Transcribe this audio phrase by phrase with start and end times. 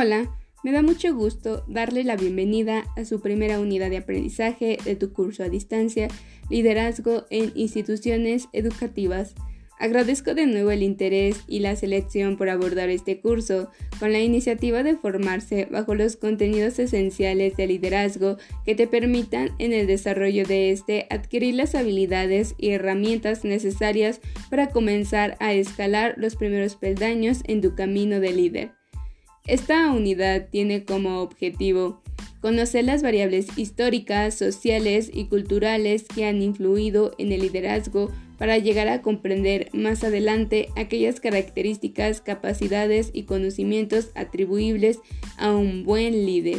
[0.00, 0.34] Hola,
[0.64, 5.12] me da mucho gusto darle la bienvenida a su primera unidad de aprendizaje de tu
[5.12, 6.08] curso a distancia,
[6.48, 9.34] Liderazgo en Instituciones Educativas.
[9.78, 14.82] Agradezco de nuevo el interés y la selección por abordar este curso, con la iniciativa
[14.82, 20.70] de formarse bajo los contenidos esenciales de liderazgo que te permitan en el desarrollo de
[20.70, 27.60] este adquirir las habilidades y herramientas necesarias para comenzar a escalar los primeros peldaños en
[27.60, 28.79] tu camino de líder.
[29.50, 32.00] Esta unidad tiene como objetivo
[32.40, 38.86] conocer las variables históricas, sociales y culturales que han influido en el liderazgo para llegar
[38.86, 45.00] a comprender más adelante aquellas características, capacidades y conocimientos atribuibles
[45.36, 46.58] a un buen líder.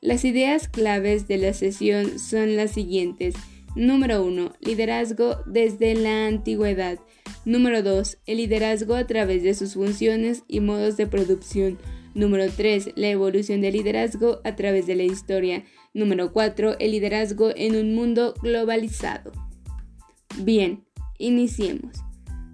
[0.00, 3.34] Las ideas claves de la sesión son las siguientes.
[3.76, 4.54] Número 1.
[4.60, 7.00] Liderazgo desde la antigüedad.
[7.44, 8.16] Número 2.
[8.24, 11.76] El liderazgo a través de sus funciones y modos de producción.
[12.14, 12.92] Número 3.
[12.96, 15.64] La evolución del liderazgo a través de la historia.
[15.94, 16.78] Número 4.
[16.78, 19.32] El liderazgo en un mundo globalizado.
[20.38, 20.84] Bien,
[21.18, 21.96] iniciemos.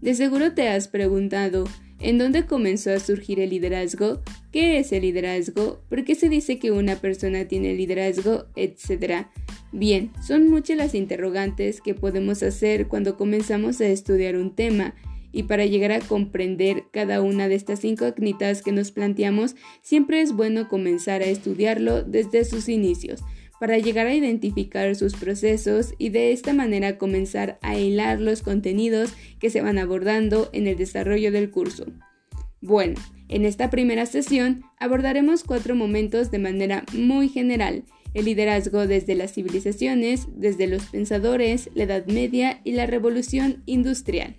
[0.00, 1.64] De seguro te has preguntado,
[1.98, 4.22] ¿en dónde comenzó a surgir el liderazgo?
[4.52, 5.82] ¿Qué es el liderazgo?
[5.88, 8.46] ¿Por qué se dice que una persona tiene liderazgo?
[8.56, 9.30] Etcétera.
[9.72, 14.94] Bien, son muchas las interrogantes que podemos hacer cuando comenzamos a estudiar un tema
[15.34, 20.32] y para llegar a comprender cada una de estas incógnitas que nos planteamos, siempre es
[20.32, 23.22] bueno comenzar a estudiarlo desde sus inicios,
[23.58, 29.12] para llegar a identificar sus procesos y de esta manera comenzar a hilar los contenidos
[29.40, 31.86] que se van abordando en el desarrollo del curso.
[32.60, 32.94] Bueno,
[33.28, 39.32] en esta primera sesión abordaremos cuatro momentos de manera muy general, el liderazgo desde las
[39.32, 44.36] civilizaciones, desde los pensadores, la Edad Media y la Revolución Industrial.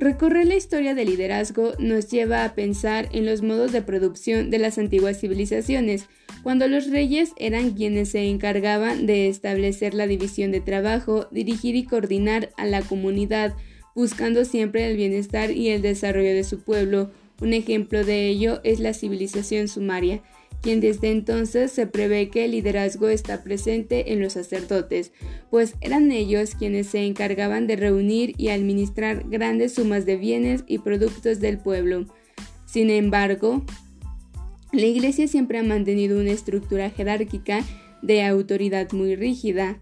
[0.00, 4.58] Recorrer la historia del liderazgo nos lleva a pensar en los modos de producción de
[4.58, 6.06] las antiguas civilizaciones,
[6.42, 11.84] cuando los reyes eran quienes se encargaban de establecer la división de trabajo, dirigir y
[11.84, 13.54] coordinar a la comunidad,
[13.94, 17.10] buscando siempre el bienestar y el desarrollo de su pueblo.
[17.42, 20.22] Un ejemplo de ello es la civilización sumaria
[20.62, 25.12] quien desde entonces se prevé que el liderazgo está presente en los sacerdotes,
[25.50, 30.78] pues eran ellos quienes se encargaban de reunir y administrar grandes sumas de bienes y
[30.78, 32.06] productos del pueblo.
[32.66, 33.64] Sin embargo,
[34.72, 37.64] la Iglesia siempre ha mantenido una estructura jerárquica
[38.02, 39.80] de autoridad muy rígida.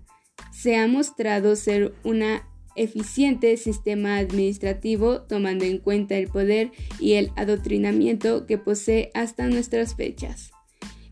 [0.53, 7.33] Se ha mostrado ser una eficiente sistema administrativo tomando en cuenta el poder y el
[7.37, 10.53] adoctrinamiento que posee hasta nuestras fechas.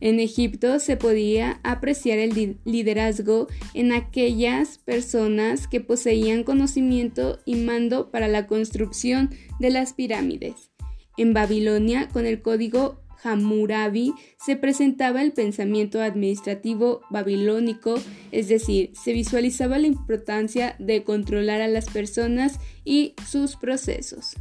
[0.00, 8.10] En Egipto se podía apreciar el liderazgo en aquellas personas que poseían conocimiento y mando
[8.10, 10.70] para la construcción de las pirámides.
[11.16, 17.94] En Babilonia, con el código Hammurabi, se presentaba el pensamiento administrativo babilónico,
[18.32, 24.34] es decir, se visualizaba la importancia de controlar a las personas y sus procesos.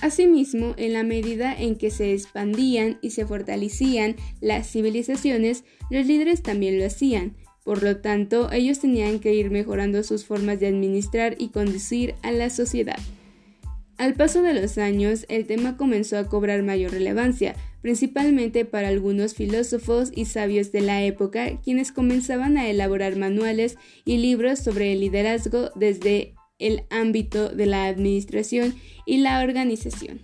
[0.00, 6.42] Asimismo, en la medida en que se expandían y se fortalecían las civilizaciones, los líderes
[6.42, 7.36] también lo hacían.
[7.64, 12.32] Por lo tanto, ellos tenían que ir mejorando sus formas de administrar y conducir a
[12.32, 12.98] la sociedad.
[13.98, 19.34] Al paso de los años, el tema comenzó a cobrar mayor relevancia, principalmente para algunos
[19.34, 25.00] filósofos y sabios de la época, quienes comenzaban a elaborar manuales y libros sobre el
[25.00, 28.76] liderazgo desde el ámbito de la administración
[29.06, 30.20] y la organización.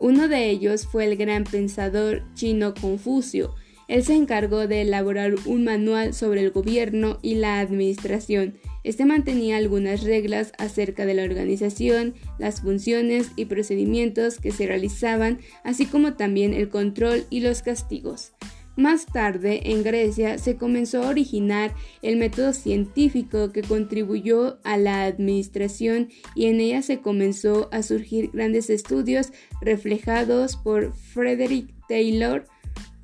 [0.00, 3.54] Uno de ellos fue el gran pensador chino Confucio.
[3.86, 8.54] Él se encargó de elaborar un manual sobre el gobierno y la administración.
[8.82, 15.38] Este mantenía algunas reglas acerca de la organización, las funciones y procedimientos que se realizaban,
[15.62, 18.32] así como también el control y los castigos.
[18.76, 25.04] Más tarde, en Grecia, se comenzó a originar el método científico que contribuyó a la
[25.04, 29.30] administración y en ella se comenzó a surgir grandes estudios
[29.60, 32.46] reflejados por Frederick Taylor,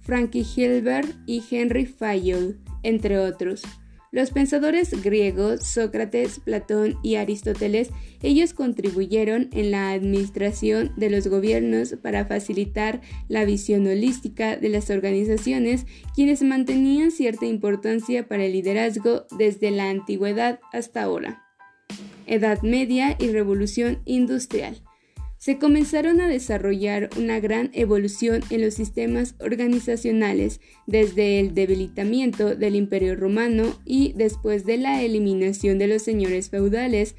[0.00, 3.62] Frankie Hilbert y Henry Fayol, entre otros.
[4.10, 7.90] Los pensadores griegos, Sócrates, Platón y Aristóteles,
[8.22, 14.88] ellos contribuyeron en la administración de los gobiernos para facilitar la visión holística de las
[14.88, 21.44] organizaciones, quienes mantenían cierta importancia para el liderazgo desde la antigüedad hasta ahora.
[22.26, 24.82] Edad Media y Revolución Industrial
[25.38, 32.74] se comenzaron a desarrollar una gran evolución en los sistemas organizacionales desde el debilitamiento del
[32.74, 37.14] Imperio romano y después de la eliminación de los señores feudales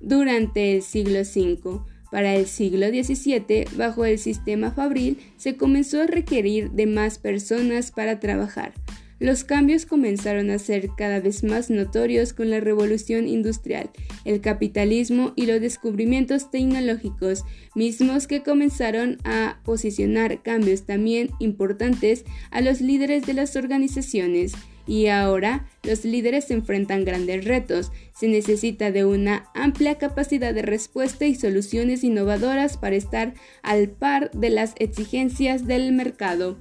[0.00, 1.80] durante el siglo V.
[2.10, 7.90] Para el siglo XVII, bajo el sistema fabril, se comenzó a requerir de más personas
[7.90, 8.72] para trabajar.
[9.20, 13.90] Los cambios comenzaron a ser cada vez más notorios con la revolución industrial,
[14.24, 17.44] el capitalismo y los descubrimientos tecnológicos,
[17.74, 24.52] mismos que comenzaron a posicionar cambios también importantes a los líderes de las organizaciones.
[24.86, 27.92] Y ahora los líderes se enfrentan grandes retos.
[28.18, 34.30] Se necesita de una amplia capacidad de respuesta y soluciones innovadoras para estar al par
[34.30, 36.58] de las exigencias del mercado.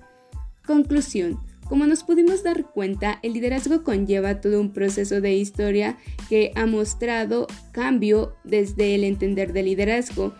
[0.65, 1.46] Conclusión.
[1.69, 5.97] Como nos pudimos dar cuenta, el liderazgo conlleva todo un proceso de historia
[6.29, 10.33] que ha mostrado cambio desde el entender del liderazgo.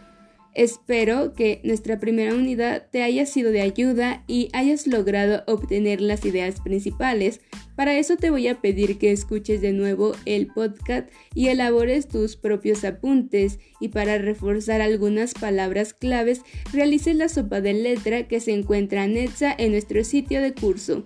[0.53, 6.25] Espero que nuestra primera unidad te haya sido de ayuda y hayas logrado obtener las
[6.25, 7.41] ideas principales.
[7.75, 12.37] Para eso te voy a pedir que escuches de nuevo el podcast y elabores tus
[12.37, 16.41] propios apuntes y para reforzar algunas palabras claves
[16.73, 21.05] realices la sopa de letra que se encuentra anexa en nuestro sitio de curso.